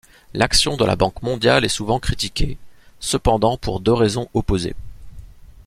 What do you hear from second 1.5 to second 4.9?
est souvent critiquée, cependant pour deux raisons opposées.